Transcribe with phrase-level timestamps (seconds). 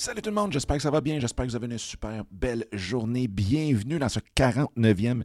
[0.00, 2.22] Salut tout le monde, j'espère que ça va bien, j'espère que vous avez une super
[2.30, 3.26] belle journée.
[3.26, 5.24] Bienvenue dans ce 49e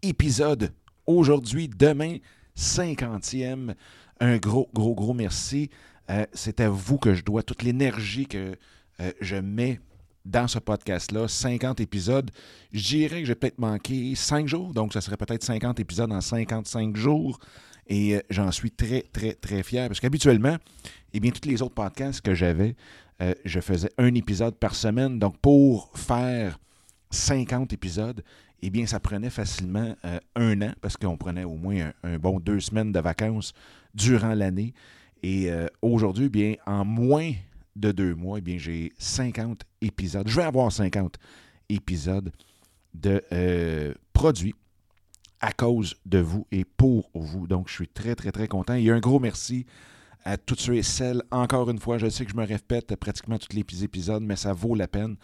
[0.00, 0.72] épisode.
[1.06, 2.16] Aujourd'hui, demain,
[2.56, 3.74] 50e.
[4.20, 5.68] Un gros, gros, gros merci.
[6.08, 8.56] Euh, c'est à vous que je dois toute l'énergie que
[9.00, 9.78] euh, je mets
[10.24, 11.28] dans ce podcast-là.
[11.28, 12.30] 50 épisodes.
[12.72, 16.22] Je dirais que j'ai peut-être manqué 5 jours, donc ça serait peut-être 50 épisodes en
[16.22, 17.38] 55 jours.
[17.88, 20.56] Et euh, j'en suis très, très, très fier parce qu'habituellement,
[21.12, 22.74] eh bien, tous les autres podcasts que j'avais,
[23.22, 25.18] euh, je faisais un épisode par semaine.
[25.18, 26.58] Donc, pour faire
[27.10, 28.22] 50 épisodes,
[28.62, 32.40] eh bien, ça prenait facilement euh, un an parce qu'on prenait au moins un, bon
[32.40, 33.52] deux semaines de vacances
[33.94, 34.74] durant l'année.
[35.22, 37.32] Et euh, aujourd'hui, bien, en moins
[37.76, 40.28] de deux mois, eh bien, j'ai 50 épisodes.
[40.28, 41.16] Je vais avoir 50
[41.68, 42.32] épisodes
[42.94, 43.22] de
[44.12, 44.54] produits
[45.40, 47.46] à cause de vous et pour vous.
[47.46, 48.74] Donc, je suis très, très, très content.
[48.74, 49.66] Et un gros merci
[50.24, 51.22] à toutes ceux et celles.
[51.30, 54.52] Encore une fois, je sais que je me répète pratiquement tous les épisodes, mais ça
[54.52, 55.16] vaut la peine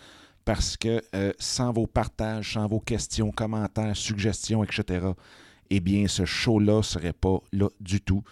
[0.45, 5.07] parce que euh, sans vos partages, sans vos questions, commentaires, suggestions, etc.,
[5.71, 8.23] eh bien, ce show-là ne serait pas là du tout.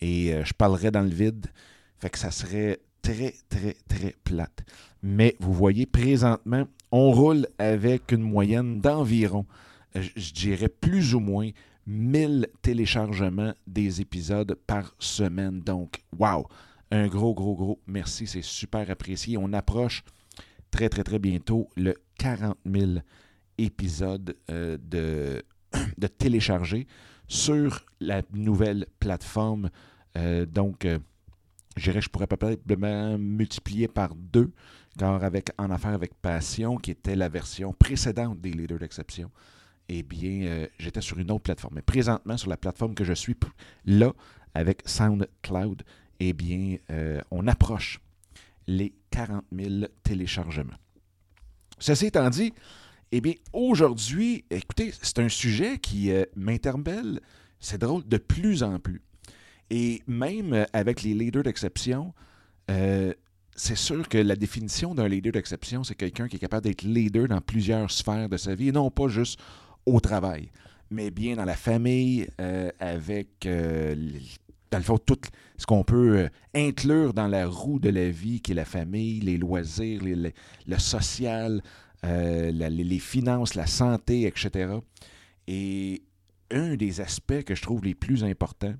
[0.00, 1.46] Et euh, je parlerais dans le vide.
[2.00, 4.64] Fait que ça serait très, très, très plate.
[5.02, 9.46] Mais vous voyez, présentement, on roule avec une moyenne d'environ,
[9.94, 11.50] je dirais plus ou moins
[11.88, 15.60] 1000 téléchargements des épisodes par semaine.
[15.60, 16.46] Donc, wow!
[16.90, 18.26] Un gros, gros, gros merci.
[18.26, 19.36] C'est super apprécié.
[19.38, 20.04] On approche
[20.70, 22.92] très, très, très bientôt le 40 000
[23.56, 25.42] épisodes euh, de,
[25.98, 26.86] de télécharger
[27.26, 29.70] sur la nouvelle plateforme.
[30.16, 30.98] Euh, donc, euh,
[31.76, 34.50] je dirais que je pourrais probablement multiplier par deux,
[34.98, 39.30] car avec En Affaires avec Passion, qui était la version précédente des leaders d'exception,
[39.88, 41.76] eh bien, euh, j'étais sur une autre plateforme.
[41.76, 43.36] Mais présentement, sur la plateforme que je suis
[43.86, 44.12] là,
[44.54, 45.82] avec SoundCloud,
[46.20, 48.00] eh bien, euh, on approche
[48.66, 50.76] les 40 000 téléchargements.
[51.78, 52.52] Ceci étant dit,
[53.12, 57.20] eh bien, aujourd'hui, écoutez, c'est un sujet qui euh, m'interpelle,
[57.60, 59.00] c'est drôle, de plus en plus.
[59.70, 62.14] Et même avec les leaders d'exception,
[63.54, 67.28] c'est sûr que la définition d'un leader d'exception, c'est quelqu'un qui est capable d'être leader
[67.28, 69.38] dans plusieurs sphères de sa vie, et non pas juste
[69.88, 70.50] au travail,
[70.90, 73.94] mais bien dans la famille, euh, avec, euh,
[74.70, 75.18] dans le fond, tout
[75.56, 79.20] ce qu'on peut euh, inclure dans la roue de la vie, qui est la famille,
[79.20, 81.62] les loisirs, le social,
[82.02, 84.74] les finances, la santé, etc.
[85.46, 86.02] Et
[86.50, 88.74] un des aspects que je trouve les plus importants,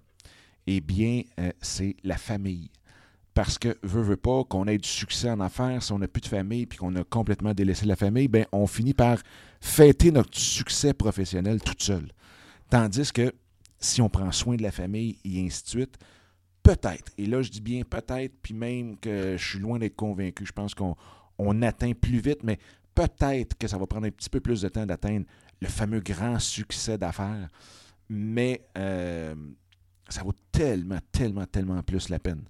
[0.66, 1.22] eh bien,
[1.60, 2.70] c'est la famille
[3.38, 6.22] parce que veut, veut pas qu'on ait du succès en affaires, si on n'a plus
[6.22, 9.18] de famille puis qu'on a complètement délaissé la famille, ben on finit par
[9.60, 12.08] fêter notre succès professionnel toute seule.
[12.70, 13.32] Tandis que
[13.80, 15.98] si on prend soin de la famille et ainsi de suite,
[16.62, 20.44] peut-être, et là je dis bien peut-être, puis même que je suis loin d'être convaincu,
[20.44, 22.58] je pense qu'on atteint plus vite, mais
[22.94, 25.26] peut-être que ça va prendre un petit peu plus de temps d'atteindre
[25.60, 27.48] le fameux grand succès d'affaires,
[28.08, 29.34] mais euh,
[30.08, 32.42] ça vaut tellement, tellement, tellement plus la peine.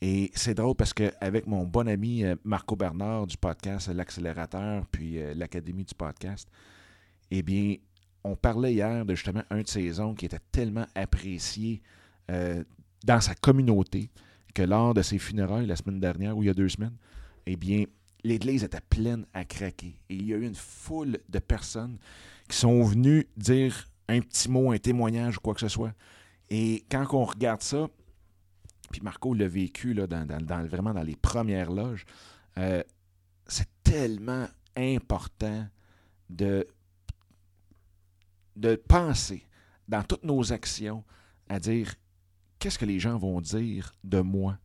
[0.00, 5.18] Et c'est drôle parce qu'avec mon bon ami euh, Marco Bernard du podcast L'Accélérateur, puis
[5.18, 6.48] euh, l'Académie du podcast,
[7.30, 7.76] eh bien,
[8.22, 11.82] on parlait hier de justement un de ces oncles qui était tellement apprécié
[12.30, 12.62] euh,
[13.04, 14.10] dans sa communauté
[14.54, 16.96] que lors de ses funérailles la semaine dernière, ou il y a deux semaines,
[17.46, 17.84] eh bien,
[18.22, 19.96] l'église était pleine à craquer.
[20.08, 21.98] Et il y a eu une foule de personnes
[22.48, 25.92] qui sont venues dire un petit mot, un témoignage ou quoi que ce soit.
[26.50, 27.88] Et quand on regarde ça,
[28.90, 32.04] puis Marco l'a vécu vraiment dans les premières loges,
[32.58, 32.82] euh,
[33.46, 34.46] c'est tellement
[34.76, 35.66] important
[36.30, 36.66] de,
[38.88, 39.46] penser
[39.86, 41.04] dans toutes nos actions
[41.48, 41.94] à dire
[42.58, 44.58] qu'est-ce que les gens vont dire de moi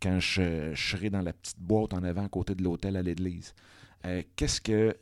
[0.00, 3.54] quand je, serai dans la petite boîte en avant à côté de l'hôtel à l'église?
[4.36, 4.94] qu'est-ce que,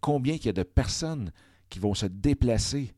[0.00, 1.30] combien il y a de personnes
[1.68, 2.94] qui vont se déplacer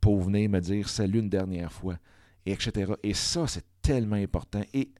[0.00, 1.98] pour venir me dire salut une dernière fois,
[2.46, 2.92] et etc.
[3.02, 4.62] Et ça, c'est tellement important.
[4.72, 4.90] Et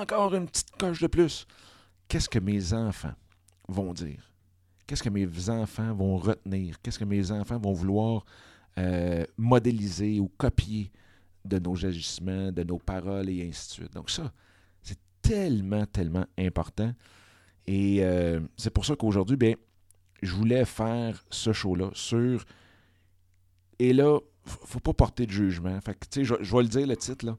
[0.00, 1.46] encore une petite coche de plus.
[2.08, 3.14] Qu'est-ce que mes enfants
[3.68, 4.32] vont dire?
[4.86, 6.80] Qu'est-ce que mes enfants vont retenir?
[6.82, 8.24] Qu'est-ce que mes enfants vont vouloir
[8.78, 10.90] euh, modéliser ou copier
[11.44, 13.92] de nos agissements, de nos paroles et ainsi de suite?
[13.92, 14.32] Donc ça,
[14.82, 16.92] c'est tellement, tellement important.
[17.66, 19.54] Et euh, c'est pour ça qu'aujourd'hui, bien,
[20.22, 22.44] je voulais faire ce show-là sur...
[23.78, 25.78] Et là, faut pas porter de jugement.
[25.82, 27.36] Fait que, je, je vais le dire, le titre, là,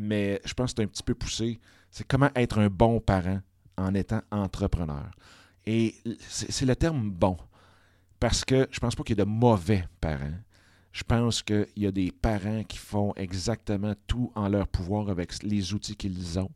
[0.00, 1.60] mais je pense que c'est un petit peu poussé.
[1.90, 3.40] C'est comment être un bon parent
[3.76, 5.10] en étant entrepreneur.
[5.66, 7.36] Et c'est le terme bon,
[8.18, 10.38] parce que je pense pas qu'il y ait de mauvais parents.
[10.92, 15.42] Je pense qu'il y a des parents qui font exactement tout en leur pouvoir avec
[15.42, 16.50] les outils qu'ils ont.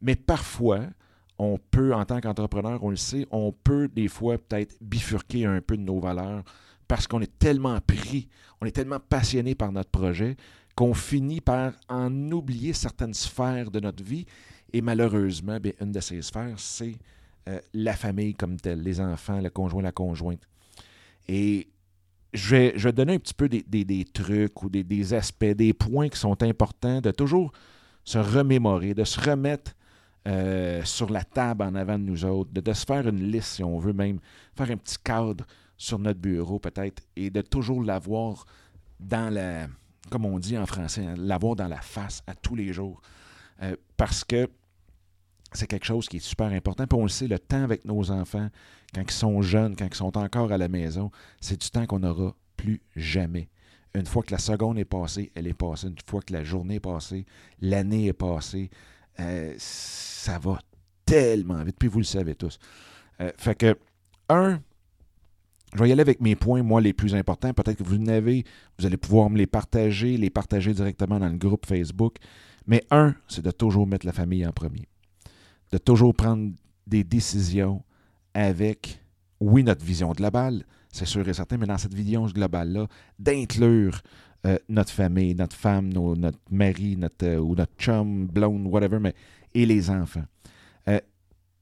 [0.00, 0.84] Mais parfois,
[1.38, 5.60] on peut, en tant qu'entrepreneur, on le sait, on peut des fois peut-être bifurquer un
[5.60, 6.44] peu de nos valeurs
[6.86, 8.28] parce qu'on est tellement pris,
[8.60, 10.36] on est tellement passionné par notre projet
[10.76, 14.26] qu'on finit par en oublier certaines sphères de notre vie.
[14.72, 16.96] Et malheureusement, une de ces sphères, c'est
[17.48, 20.42] euh, la famille comme telle, les enfants, le conjoint, la conjointe.
[21.28, 21.68] Et
[22.34, 26.18] je vais, je donner un petit peu des, trucs ou des, aspects, des points qui
[26.18, 27.52] sont importants, de toujours
[28.04, 29.72] se remémorer, de se remettre
[30.28, 33.54] euh, sur la table en avant de nous autres, de, de, se faire une liste,
[33.54, 34.18] si on veut même,
[34.54, 35.46] faire un petit cadre
[35.78, 38.44] sur notre bureau peut-être, et de toujours l'avoir
[39.00, 39.68] dans la,
[40.10, 43.00] comme on dit en français, hein, l'avoir dans la face à tous les jours.
[43.62, 44.48] Euh, parce que
[45.52, 46.86] c'est quelque chose qui est super important.
[46.86, 48.48] Puis on le sait, le temps avec nos enfants,
[48.94, 51.10] quand ils sont jeunes, quand ils sont encore à la maison,
[51.40, 53.48] c'est du temps qu'on n'aura plus jamais.
[53.94, 55.86] Une fois que la seconde est passée, elle est passée.
[55.88, 57.24] Une fois que la journée est passée,
[57.60, 58.70] l'année est passée,
[59.20, 60.58] euh, ça va
[61.06, 61.76] tellement vite.
[61.78, 62.58] Puis vous le savez tous.
[63.20, 63.78] Euh, fait que,
[64.28, 64.60] un,
[65.76, 67.52] je vais y aller avec mes points, moi, les plus importants.
[67.52, 68.44] Peut-être que vous n'avez,
[68.78, 72.16] vous allez pouvoir me les partager, les partager directement dans le groupe Facebook.
[72.66, 74.88] Mais un, c'est de toujours mettre la famille en premier.
[75.72, 76.52] De toujours prendre
[76.86, 77.82] des décisions
[78.32, 79.00] avec,
[79.38, 82.86] oui, notre vision globale, c'est sûr et certain, mais dans cette vision globale-là,
[83.18, 84.00] d'inclure
[84.46, 89.14] euh, notre famille, notre femme, notre mari, notre, euh, ou notre chum, blonde, whatever, mais,
[89.52, 90.24] et les enfants.
[90.88, 91.00] Euh,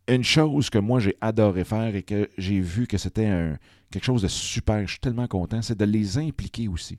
[0.08, 3.52] une chose que moi j'ai adoré faire et que j'ai vu que c'était
[3.90, 6.98] quelque chose de super, je suis tellement content, c'est de les impliquer aussi.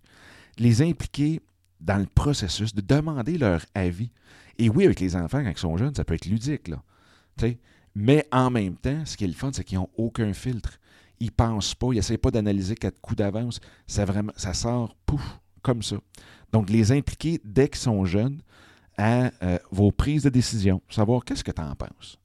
[0.57, 1.42] Les impliquer
[1.80, 4.12] dans le processus, de demander leur avis.
[4.57, 6.81] Et oui, avec les enfants, quand ils sont jeunes, ça peut être ludique, là.
[7.96, 10.80] Mais en même temps, ce qui est le fun, c'est qu'ils n'ont aucun filtre.
[11.19, 13.62] Ils ne pensent pas, ils n'essaient pas d'analyser quatre coups d'avance.
[13.88, 15.98] Ça, vraiment, ça sort, pouf, comme ça.
[16.52, 18.42] Donc, les impliquer dès qu'ils sont jeunes
[18.98, 22.18] à euh, vos prises de décision, savoir qu'est-ce que tu en penses.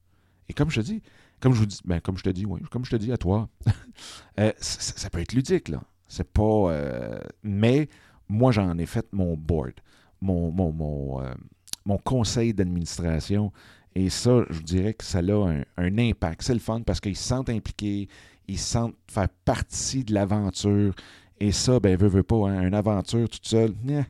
[0.51, 1.01] Et comme je te dis,
[1.39, 3.49] comme je vous dis, ben, comme je te dis, comme je te dis à toi,
[4.41, 5.81] euh, ça, peut être ludique, là.
[6.09, 6.43] C'est pas.
[6.43, 7.89] Euh, mais
[8.29, 9.75] moi, j'en ai fait mon board,
[10.21, 13.53] mon, mon, mon, euh, conseil d'administration.
[13.95, 16.43] Et ça, je dirais que ça a un, impact.
[16.43, 18.09] C'est le fun parce qu'ils se sentent impliqués,
[18.49, 20.97] ils se sentent faire partie de l'aventure.
[21.39, 24.05] Et ça, ben, veut, veut pas, hein, une aventure toute seule, mais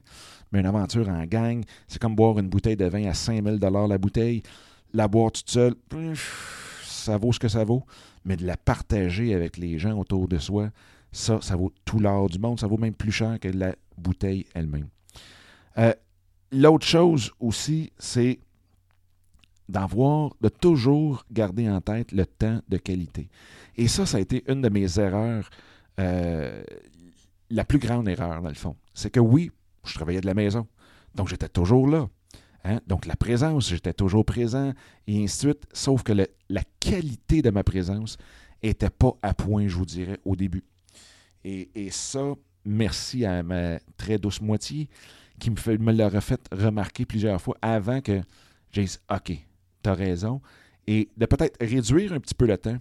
[0.54, 4.42] une aventure en gang, c'est comme boire une bouteille de vin à 5000 la bouteille
[4.92, 5.74] la boire toute seule,
[6.84, 7.84] ça vaut ce que ça vaut,
[8.24, 10.70] mais de la partager avec les gens autour de soi,
[11.12, 12.60] ça, ça vaut tout l'or du monde.
[12.60, 14.88] Ça vaut même plus cher que la bouteille elle-même.
[15.78, 15.92] Euh,
[16.52, 18.40] l'autre chose aussi, c'est
[19.68, 23.28] d'avoir, de toujours garder en tête le temps de qualité.
[23.76, 25.48] Et ça, ça a été une de mes erreurs,
[25.98, 26.62] euh,
[27.50, 28.76] la plus grande erreur dans le fond.
[28.94, 29.50] C'est que oui,
[29.84, 30.66] je travaillais de la maison,
[31.14, 32.08] donc j'étais toujours là.
[32.64, 32.80] Hein?
[32.86, 34.72] Donc, la présence, j'étais toujours présent,
[35.06, 38.16] et ainsi de suite, sauf que la qualité de ma présence
[38.62, 40.64] n'était pas à point, je vous dirais, au début.
[41.44, 44.88] Et, ça, merci à ma très douce moitié
[45.38, 48.20] qui me, fait, me l'aurait fait remarquer plusieurs fois avant que
[48.72, 49.32] j'ai dit OK,
[49.82, 50.42] tu as raison.
[50.86, 52.76] Et de peut-être réduire un petit peu le temps,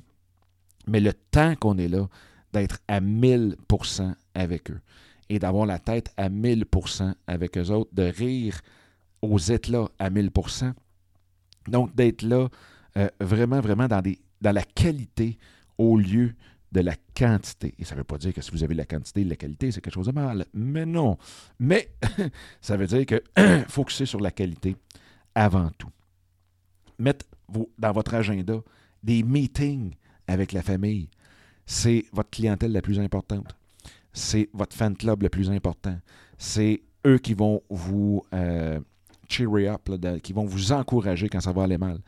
[0.87, 2.07] mais le temps qu'on est là,
[2.51, 4.81] d'être à 1000% avec eux
[5.29, 8.59] et d'avoir la tête à 1000% avec eux autres, de rire
[9.21, 10.73] aux là à 1000%
[11.67, 12.47] Donc, d'être là
[12.97, 14.01] euh, vraiment, vraiment dans,
[14.41, 15.37] la qualité
[15.77, 16.33] au lieu
[16.71, 17.73] de la quantité.
[17.77, 19.81] Et ça ne veut pas dire que si vous avez la quantité la qualité, c'est
[19.81, 20.45] quelque chose de mal.
[20.53, 21.17] Mais non.
[21.59, 21.91] Mais
[22.61, 23.23] ça veut dire que
[23.67, 24.75] focuser sur la qualité
[25.35, 25.89] avant tout.
[26.97, 27.25] Mettre
[27.77, 28.61] dans votre agenda
[29.03, 29.93] des meetings
[30.27, 31.09] avec la famille.
[31.65, 33.55] C'est votre clientèle la plus importante.
[34.13, 35.97] C'est votre fan club le plus important.
[36.37, 38.79] C'est eux qui vont vous euh,
[39.29, 39.89] cheer up,
[40.21, 41.99] qui vont vous encourager quand ça va aller mal.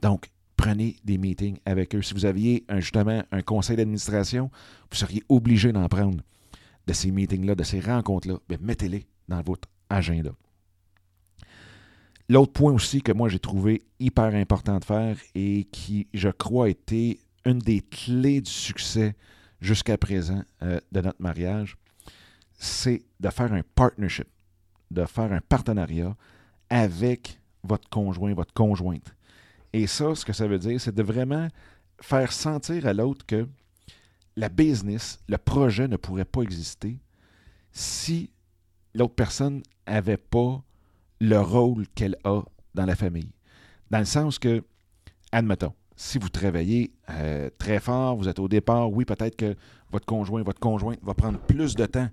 [0.00, 2.02] Donc, prenez des meetings avec eux.
[2.02, 4.50] Si vous aviez justement un conseil d'administration,
[4.90, 6.22] vous seriez obligé d'en prendre
[6.86, 8.38] de ces meetings-là, de ces rencontres-là.
[8.60, 10.30] Mettez-les dans votre agenda.
[12.28, 16.66] L'autre point aussi que moi j'ai trouvé hyper important de faire et qui, je crois,
[16.66, 19.14] a été une des clés du succès
[19.60, 21.76] jusqu'à présent euh, de notre mariage,
[22.58, 24.26] c'est de faire un partnership,
[24.90, 26.16] de faire un partenariat
[26.70, 29.14] avec votre conjoint, votre conjointe.
[29.72, 31.48] Et ça, ce que ça veut dire, c'est de vraiment
[32.00, 33.46] faire sentir à l'autre que
[34.36, 36.98] la business, le projet ne pourrait pas exister
[37.72, 38.30] si
[38.94, 40.62] l'autre personne n'avait pas
[41.20, 42.42] le rôle qu'elle a
[42.74, 43.32] dans la famille.
[43.90, 44.62] Dans le sens que,
[45.32, 49.56] admettons, si vous travaillez euh, très fort, vous êtes au départ, oui, peut-être que
[49.90, 52.08] votre conjoint, votre conjointe va prendre plus de temps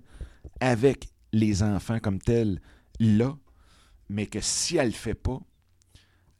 [0.60, 2.60] avec les enfants comme tels
[3.00, 3.36] là,
[4.08, 5.40] mais que si elle ne le fait pas,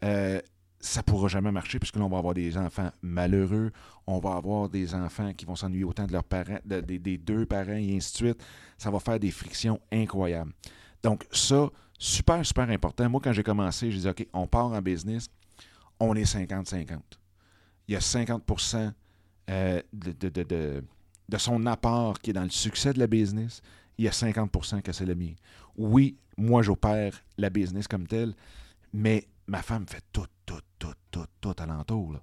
[0.04, 0.40] euh,
[0.80, 3.72] ça ne pourra jamais marcher, puisque là, on va avoir des enfants malheureux,
[4.06, 7.72] on va avoir des enfants qui vont s'ennuyer autant de leurs parents, des deux parents,
[7.72, 8.44] et ainsi de suite.
[8.76, 10.52] Ça va faire des frictions incroyables.
[11.02, 13.08] Donc, ça, super, super important.
[13.08, 15.28] Moi, quand j'ai commencé, je disais, OK, on part en business,
[15.98, 16.98] on est 50-50.
[17.88, 18.42] Il y a 50
[19.50, 20.82] euh, de,
[21.28, 23.62] de, son apport qui est dans le succès de la business.
[23.98, 25.32] Il y a 50% que c'est le mien.
[25.76, 28.34] Oui, moi, j'opère la business comme telle,
[28.92, 32.20] mais ma femme fait tout, tout, tout, tout, tout alentour.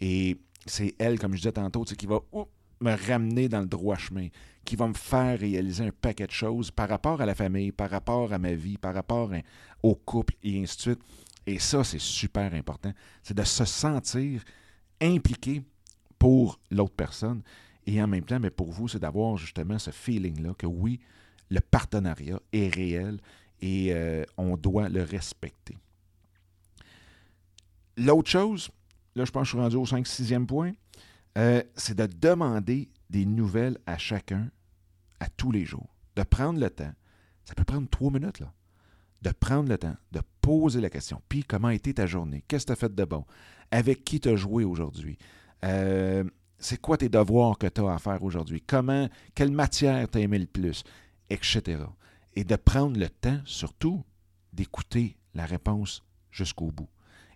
[0.00, 2.20] Et c'est elle, comme je disais tantôt, qui va
[2.80, 4.28] me ramener dans le droit chemin,
[4.64, 7.90] qui va me faire réaliser un paquet de choses par rapport à la famille, par
[7.90, 9.30] rapport à ma vie, par rapport
[9.82, 11.00] au couple et ainsi de suite.
[11.46, 12.92] Et ça, c'est super important.
[13.22, 14.42] C'est de se sentir
[15.00, 15.62] impliqué
[16.18, 17.42] pour l'autre personne.
[17.86, 21.00] Et en même temps, mais pour vous, c'est d'avoir justement ce feeling-là que oui,
[21.50, 23.20] le partenariat est réel
[23.60, 25.76] et euh, on doit le respecter.
[27.96, 28.70] L'autre chose,
[29.14, 30.72] là, je pense que je suis rendu au 5-6e point,
[31.38, 34.50] euh, c'est de demander des nouvelles à chacun
[35.20, 35.94] à tous les jours.
[36.16, 36.92] De prendre le temps.
[37.44, 38.52] Ça peut prendre trois minutes, là.
[39.22, 41.22] De prendre le temps, de poser la question.
[41.28, 42.44] Puis, comment a été ta journée?
[42.48, 43.24] Qu'est-ce que tu as fait de bon?
[43.70, 45.18] Avec qui tu as joué aujourd'hui?
[45.64, 46.24] Euh,
[46.58, 48.62] c'est quoi tes devoirs que tu as à faire aujourd'hui?
[48.66, 50.84] Comment, quelle matière t'as aimé le plus?
[51.28, 51.78] Etc.
[52.34, 54.04] Et de prendre le temps, surtout,
[54.52, 56.88] d'écouter la réponse jusqu'au bout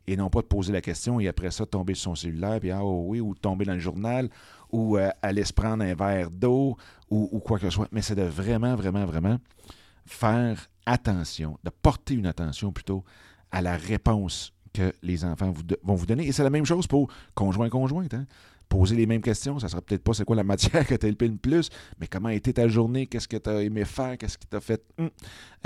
[0.07, 2.71] et non pas de poser la question et après ça tomber sur son cellulaire, puis
[2.71, 4.29] ah oh oui, ou tomber dans le journal,
[4.71, 6.77] ou euh, aller se prendre un verre d'eau,
[7.11, 7.89] ou, quoi que ce soit.
[7.93, 9.39] Mais c'est de vraiment, vraiment, vraiment
[10.07, 13.05] faire attention, de porter une attention plutôt
[13.53, 16.27] à la réponse que les enfants vont vous donner.
[16.27, 18.15] Et c'est la même chose pour conjoint-conjointe.
[18.15, 18.27] Hein?
[18.71, 21.07] Poser les mêmes questions, ça ne sera peut-être pas c'est quoi la matière que tu
[21.07, 24.17] as le plus, mais comment a été ta journée, qu'est-ce que tu as aimé faire,
[24.17, 25.11] qu'est-ce qui t'a fait, hum,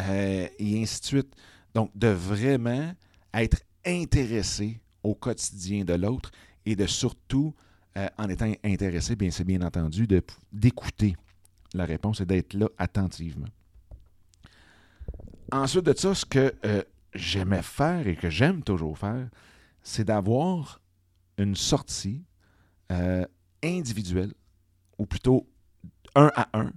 [0.01, 1.37] euh, et ainsi de suite.
[1.75, 2.95] Donc, de vraiment
[3.35, 6.31] être intéressé au quotidien de l'autre
[6.65, 7.55] et de surtout,
[7.99, 10.09] euh, en étant intéressé, bien c'est bien entendu,
[10.51, 11.15] d'écouter
[11.75, 13.49] la réponse et d'être là attentivement.
[15.53, 16.83] Ensuite de ça, ce que euh,
[17.15, 19.29] j'aimais faire et que j'aime toujours faire,
[19.83, 20.81] c'est d'avoir
[21.37, 22.23] une sortie
[22.93, 23.25] euh,
[23.63, 24.33] individuelle,
[24.99, 25.47] ou plutôt
[26.15, 26.73] un à un,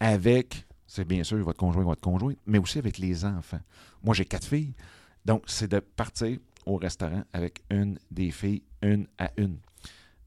[0.00, 3.60] avec, c'est bien sûr votre conjoint votre conjointe, mais aussi avec les enfants.
[4.02, 4.74] Moi, j'ai quatre filles,
[5.24, 9.58] donc c'est de partir au restaurant avec une des filles, une à une.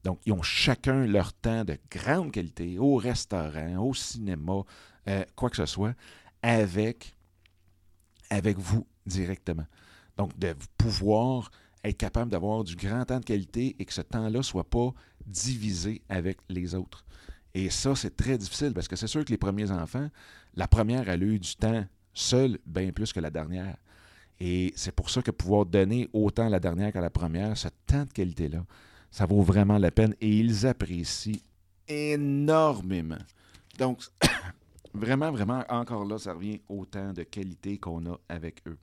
[0.04, 4.62] Donc, ils ont chacun leur temps de grande qualité au restaurant, au cinéma,
[5.08, 5.94] euh, quoi que ce soit,
[6.42, 7.16] avec,
[8.28, 9.66] avec vous directement.
[10.16, 11.50] Donc, de pouvoir
[11.82, 14.92] être capable d'avoir du grand temps de qualité et que ce temps-là ne soit pas
[15.26, 17.04] divisé avec les autres.
[17.54, 20.08] Et ça, c'est très difficile parce que c'est sûr que les premiers enfants,
[20.54, 23.76] la première, a eu du temps seule bien plus que la dernière.
[24.40, 28.04] Et c'est pour ça que pouvoir donner autant la dernière qu'à la première, ce temps
[28.04, 28.64] de qualité-là,
[29.10, 31.40] ça vaut vraiment la peine et ils apprécient
[31.86, 33.18] énormément.
[33.78, 34.00] Donc,
[34.94, 38.78] vraiment, vraiment, encore là, ça revient au de qualité qu'on a avec eux.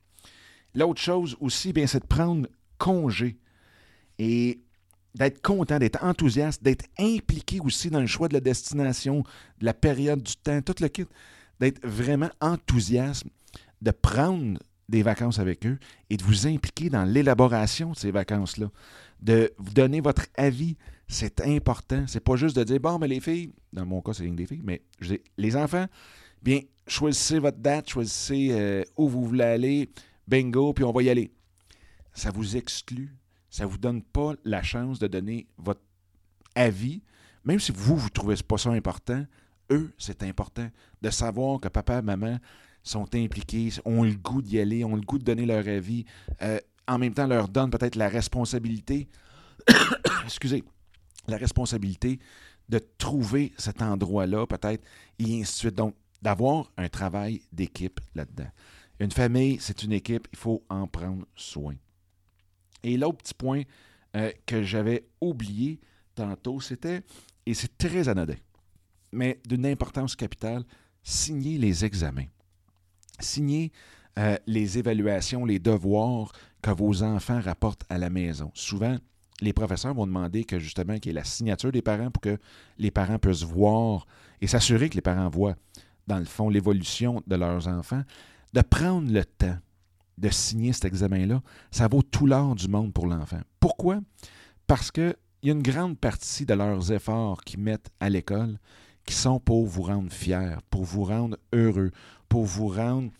[0.73, 3.37] L'autre chose aussi, bien, c'est de prendre congé
[4.17, 4.61] et
[5.15, 9.23] d'être content, d'être enthousiaste, d'être impliqué aussi dans le choix de la destination,
[9.59, 11.05] de la période du temps, tout le kit,
[11.59, 13.25] d'être vraiment enthousiaste,
[13.81, 18.69] de prendre des vacances avec eux et de vous impliquer dans l'élaboration de ces vacances-là.
[19.21, 20.75] De vous donner votre avis,
[21.07, 22.05] c'est important.
[22.07, 24.45] C'est pas juste de dire, bon, mais les filles, dans mon cas, c'est une des
[24.45, 25.85] filles, mais je dis, les enfants,
[26.41, 29.89] bien, choisissez votre date, choisissez euh, où vous voulez aller,
[30.27, 31.31] bingo, puis on va y aller.
[32.13, 33.15] Ça vous exclut.
[33.51, 35.81] Ça ne vous donne pas la chance de donner votre
[36.55, 37.03] avis,
[37.43, 39.23] même si vous, vous ne trouvez pas ça important,
[39.69, 40.67] eux, c'est important
[41.01, 42.39] de savoir que papa, maman,
[42.83, 46.05] sont impliqués, ont le goût d'y aller, ont le goût de donner leur avis.
[46.41, 49.07] Euh, en même temps leur donne peut-être la responsabilité,
[50.25, 50.63] excusez,
[51.27, 52.19] la responsabilité
[52.69, 54.83] de trouver cet endroit-là, peut-être,
[55.19, 55.75] et ainsi de suite.
[55.75, 58.49] Donc, d'avoir un travail d'équipe là-dedans.
[58.99, 61.75] Une famille, c'est une équipe, il faut en prendre soin.
[62.83, 63.63] Et l'autre petit point
[64.15, 65.79] euh, que j'avais oublié
[66.15, 67.01] tantôt, c'était,
[67.45, 68.35] et c'est très anodin,
[69.11, 70.63] mais d'une importance capitale,
[71.03, 72.25] signer les examens.
[73.19, 73.71] Signer
[74.19, 78.51] euh, les évaluations, les devoirs que vos enfants rapportent à la maison.
[78.53, 78.97] Souvent,
[79.41, 82.37] les professeurs vont demander que justement qu'il y ait la signature des parents pour que
[82.77, 84.05] les parents puissent voir
[84.39, 85.55] et s'assurer que les parents voient,
[86.07, 88.03] dans le fond, l'évolution de leurs enfants.
[88.53, 89.57] De prendre le temps
[90.17, 91.41] de signer cet examen-là,
[91.71, 93.41] ça vaut tout l'or du monde pour l'enfant.
[93.59, 93.99] Pourquoi?
[94.67, 98.57] Parce qu'il y a une grande partie de leurs efforts qu'ils mettent à l'école
[99.05, 101.91] qui sont pour vous rendre fiers, pour vous rendre heureux,
[102.29, 103.11] pour vous rendre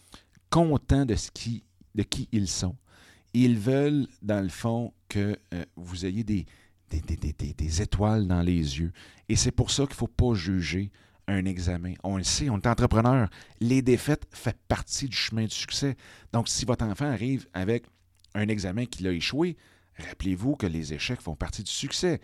[0.49, 1.63] content de, ce qui,
[1.95, 2.75] de qui ils sont.
[3.33, 6.45] Ils veulent, dans le fond, que euh, vous ayez des,
[6.89, 8.91] des, étoiles dans les yeux.
[9.29, 10.91] Et c'est pour ça qu'il ne faut pas juger
[11.31, 11.93] un examen.
[12.03, 13.29] On le sait, on est entrepreneur.
[13.59, 15.95] Les défaites font partie du chemin du succès.
[16.33, 17.85] Donc, si votre enfant arrive avec
[18.33, 19.57] un examen qu'il a échoué,
[19.97, 22.19] rappelez-vous que les échecs font partie du succès.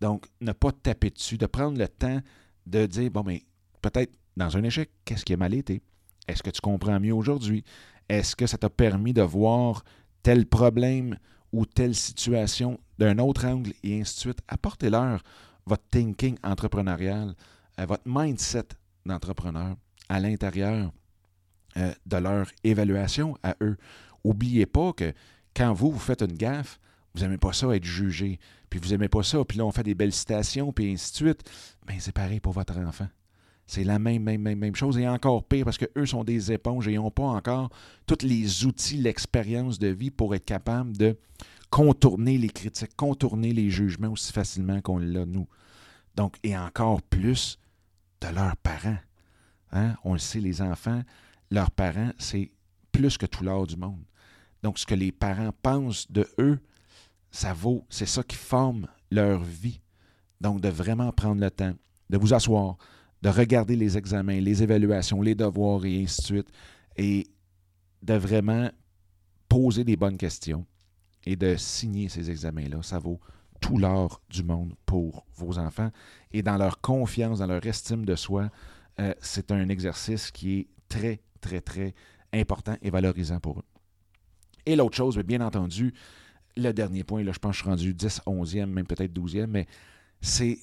[0.00, 2.20] Donc, ne pas taper dessus, de prendre le temps
[2.66, 3.42] de dire, bon, mais
[3.82, 5.82] peut-être dans un échec, qu'est-ce qui a mal été?
[6.28, 7.64] Est-ce que tu comprends mieux aujourd'hui?
[8.08, 9.84] Est-ce que ça t'a permis de voir
[10.22, 11.16] tel problème
[11.52, 14.40] ou telle situation d'un autre angle et ainsi de suite?
[14.48, 15.22] Apportez-leur
[15.66, 17.34] votre thinking entrepreneurial,
[17.78, 18.68] euh, votre mindset
[19.06, 19.76] d'entrepreneur
[20.08, 20.92] à l'intérieur
[21.76, 23.76] euh, de leur évaluation à eux.
[24.24, 25.12] N'oubliez pas que
[25.54, 26.80] quand vous, vous faites une gaffe,
[27.14, 28.38] vous n'aimez pas ça être jugé,
[28.70, 31.16] puis vous n'aimez pas ça, puis là, on fait des belles citations, puis ainsi de
[31.16, 31.50] suite.
[31.86, 33.08] Bien, c'est pareil pour votre enfant.
[33.66, 34.96] C'est la même, même, même, même chose.
[34.96, 37.68] Et encore pire parce qu'eux sont des éponges et n'ont pas encore
[38.06, 41.18] tous les outils, l'expérience de vie pour être capables de
[41.68, 45.46] contourner les critiques, contourner les jugements aussi facilement qu'on l'a, nous.
[46.16, 47.58] Donc, et encore plus
[48.20, 48.98] de leurs parents.
[49.72, 49.94] Hein?
[50.04, 51.02] On le sait, les enfants,
[51.50, 52.50] leurs parents, c'est
[52.92, 54.02] plus que tout l'or du monde.
[54.62, 56.58] Donc, ce que les parents pensent de eux,
[57.30, 59.80] ça vaut, c'est ça qui forme leur vie.
[60.40, 61.74] Donc, de vraiment prendre le temps
[62.10, 62.76] de vous asseoir,
[63.22, 66.48] de regarder les examens, les évaluations, les devoirs et ainsi de suite,
[66.96, 67.26] et
[68.02, 68.70] de vraiment
[69.48, 70.66] poser des bonnes questions
[71.24, 72.82] et de signer ces examens-là.
[72.82, 73.20] Ça vaut
[73.60, 75.90] tout l'or du monde pour vos enfants.
[76.32, 78.50] Et dans leur confiance, dans leur estime de soi,
[79.00, 81.94] euh, c'est un exercice qui est très, très, très
[82.32, 83.64] important et valorisant pour eux.
[84.66, 85.94] Et l'autre chose, bien entendu,
[86.56, 89.46] le dernier point, là, je pense que je suis rendu 10, 11e, même peut-être 12e,
[89.46, 89.66] mais
[90.20, 90.58] c'est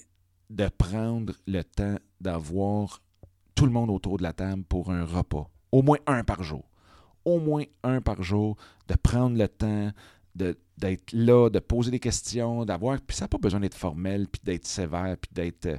[0.49, 3.01] de prendre le temps d'avoir
[3.55, 5.49] tout le monde autour de la table pour un repas.
[5.71, 6.69] Au moins un par jour.
[7.23, 9.91] Au moins un par jour, de prendre le temps
[10.35, 12.99] d'être là, de poser des questions, d'avoir.
[13.01, 15.65] Puis ça n'a pas besoin d'être formel, puis d'être sévère, puis d'être.
[15.65, 15.77] Euh,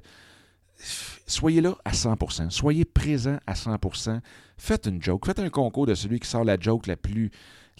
[1.27, 2.51] soyez là à 100%.
[2.51, 4.21] Soyez présent à 100%.
[4.57, 5.27] Faites une joke.
[5.27, 7.31] Faites un concours de celui qui sort la joke la plus,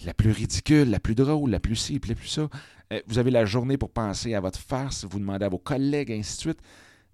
[0.05, 2.49] la plus ridicule, la plus drôle, la plus ci, la plus ça.
[2.93, 6.11] Euh, vous avez la journée pour penser à votre farce, vous demandez à vos collègues,
[6.11, 6.59] ainsi de suite,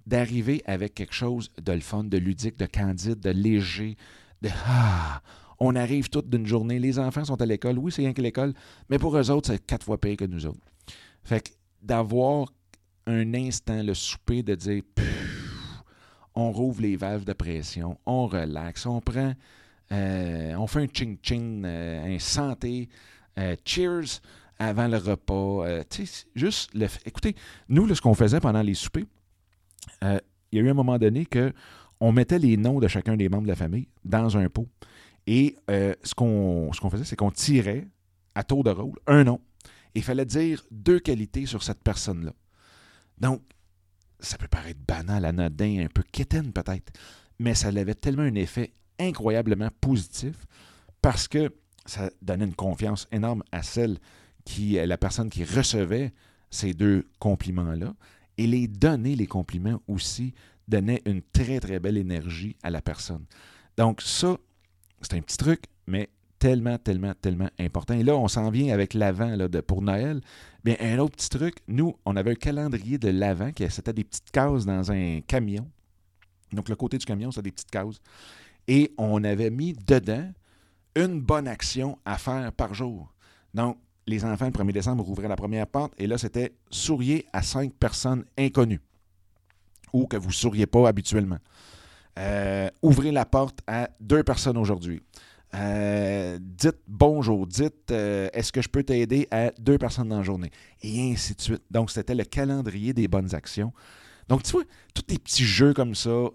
[0.05, 3.97] d'arriver avec quelque chose de le fun, de ludique, de candide, de léger,
[4.41, 5.21] de Ah!
[5.65, 6.77] On arrive toute d'une journée.
[6.77, 7.77] Les enfants sont à l'école.
[7.77, 8.53] Oui, c'est rien que l'école,
[8.89, 10.59] mais pour eux autres, c'est quatre fois pire que nous autres.
[11.23, 12.51] Fait que d'avoir
[13.07, 14.83] un instant, le souper, de dire
[16.35, 19.33] on rouvre les valves de pression, on relaxe, on prend,
[19.93, 22.89] euh, on fait un ching-ching, euh, un santé,
[23.37, 24.19] euh, cheers
[24.59, 25.65] avant le repas.
[26.35, 27.37] Juste, le, écoutez,
[27.69, 29.05] nous, ce qu'on faisait pendant les soupers,
[30.01, 30.19] il
[30.51, 31.53] y a eu un moment donné que
[32.01, 34.67] on mettait les noms de chacun des membres de la famille dans un pot.
[35.27, 37.87] Et euh, ce qu'on faisait, c'est qu'on tirait
[38.35, 39.39] à tour de rôle un nom.
[39.95, 42.33] Et il fallait dire deux qualités sur cette personne-là.
[43.19, 43.41] Donc,
[44.19, 46.93] ça peut paraître banal, anodin, un peu quétaine peut-être,
[47.39, 50.45] mais ça avait tellement un effet incroyablement positif
[51.01, 51.53] parce que
[51.85, 53.99] ça donnait une confiance énorme à celle
[54.45, 56.13] qui, la personne qui recevait
[56.49, 57.93] ces deux compliments-là,
[58.37, 60.33] et les donner, les compliments aussi,
[60.67, 63.25] donnait une très, très belle énergie à la personne.
[63.77, 64.37] Donc ça,
[65.09, 67.93] c'est un petit truc, mais tellement, tellement, tellement important.
[67.93, 69.35] Et là, on s'en vient avec l'avant
[69.65, 70.21] pour Noël.
[70.63, 74.03] Bien, un autre petit truc, nous, on avait un calendrier de l'avant, qui c'était des
[74.03, 75.67] petites cases dans un camion.
[76.51, 77.99] Donc, le côté du camion, c'était des petites cases.
[78.67, 80.31] Et on avait mis dedans
[80.95, 83.13] une bonne action à faire par jour.
[83.53, 87.41] Donc, les enfants, le 1er décembre, rouvraient la première porte et là, c'était souriez à
[87.41, 88.81] cinq personnes inconnues
[89.93, 91.37] ou que vous ne souriez pas habituellement.
[92.19, 95.01] Euh, ouvrez la porte à deux personnes aujourd'hui.
[95.55, 100.23] euh, dites bonjour, dites euh, est-ce que je peux t'aider à deux personnes dans la
[100.23, 101.63] journée, et ainsi de suite.
[101.69, 103.71] Donc, c'était le calendrier des bonnes actions.
[104.29, 106.25] Donc, tu vois, tous les petits jeux comme ça,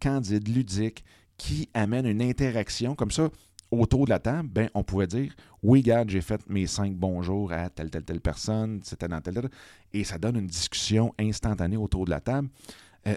[0.00, 1.04] candides, ludiques,
[1.38, 3.30] qui amènent une interaction comme ça
[3.70, 7.52] autour de la table, ben, on pouvait dire oui, regarde, j'ai fait mes cinq bonjours
[7.52, 9.50] à telle, telle, telle personne, c'était dans telle, telle,
[9.92, 12.48] et ça donne une discussion instantanée autour de la table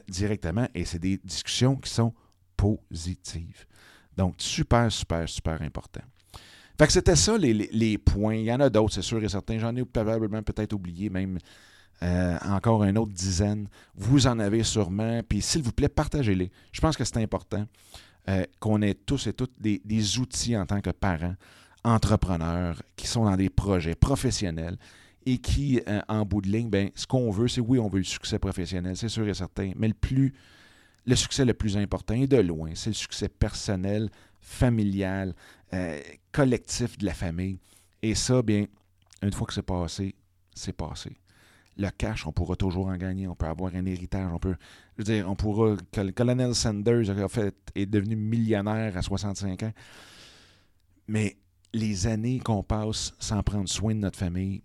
[0.07, 2.13] directement, et c'est des discussions qui sont
[2.55, 3.65] positives.
[4.15, 6.01] Donc, super, super, super important.
[6.77, 8.35] Fait que c'était ça les, points.
[8.35, 9.59] Il y en a d'autres, c'est sûr et certain.
[9.59, 11.37] J'en ai probablement peut-être oublié même
[12.01, 13.67] euh, encore une autre dizaine.
[13.95, 15.21] Vous en avez sûrement.
[15.27, 16.51] Puis s'il vous plaît, partagez-les.
[16.71, 17.67] Je pense que c'est important
[18.29, 21.35] euh, qu'on ait tous et toutes des, outils en tant que parents,
[21.83, 24.77] entrepreneurs, qui sont dans des projets professionnels
[25.25, 27.99] et qui, euh, en bout de ligne, ben, ce qu'on veut, c'est oui, on veut
[27.99, 30.33] le succès professionnel, c'est sûr et certain, mais le plus
[31.05, 35.33] le succès le plus important, et de loin, c'est le succès personnel, familial,
[35.73, 35.99] euh,
[36.31, 37.59] collectif de la famille.
[38.01, 38.65] Et ça, bien,
[39.21, 40.15] une fois que c'est passé,
[40.53, 41.17] c'est passé.
[41.77, 44.55] Le cash, on pourra toujours en gagner, on peut avoir un héritage, on peut,
[44.97, 45.75] je veux dire, on pourra,
[46.15, 49.73] colonel Sanders a fait, est devenu millionnaire à 65 ans,
[51.07, 51.37] mais
[51.73, 54.61] les années qu'on passe sans prendre soin de notre famille,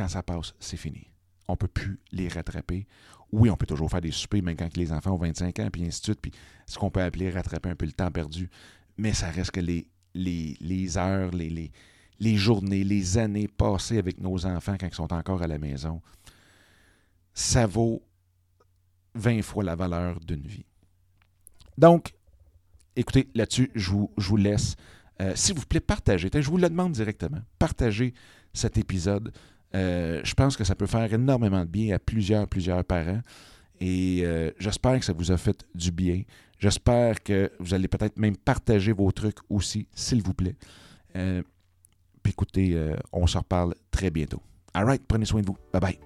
[0.00, 1.06] quand ça passe, c'est fini.
[1.48, 2.86] On ne peut plus les rattraper
[3.32, 5.84] oui, on peut toujours faire des soupers, même quand les enfants ont 25 ans, puis
[5.84, 6.32] ainsi de suite, puis
[6.66, 8.50] ce qu'on peut appeler rattraper un peu le temps perdu.
[8.96, 11.70] Mais ça reste que les, les, heures, les,
[12.18, 16.02] les, journées, les années passées avec nos enfants quand ils sont encore à la maison,
[17.32, 18.02] ça vaut
[19.14, 20.66] 20 fois la valeur d'une vie.
[21.78, 22.14] Donc,
[22.96, 24.76] écoutez, là-dessus, je vous, je vous laisse.
[25.20, 26.30] Euh, s'il vous plaît, partagez.
[26.32, 27.40] Je vous le demande directement.
[27.58, 28.12] Partagez
[28.52, 29.32] cet épisode.
[29.74, 33.20] Euh, je pense que ça peut faire énormément de bien à plusieurs, plusieurs parents.
[33.80, 36.22] Et euh, j'espère que ça vous a fait du bien.
[36.58, 40.56] J'espère que vous allez peut-être même partager vos trucs aussi, s'il vous plaît.
[41.16, 41.42] Euh,
[42.22, 42.78] puis écoutez,
[43.12, 44.42] on se reparle très bientôt.
[44.74, 45.56] All right, prenez soin de vous.
[45.72, 45.98] Bye bye.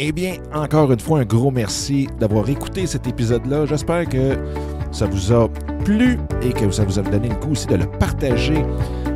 [0.00, 3.64] Eh bien, encore une fois, un gros merci d'avoir écouté cet épisode-là.
[3.66, 4.36] J'espère que
[4.90, 5.48] ça vous a
[5.84, 8.64] plu et que ça vous a donné le coup aussi de le partager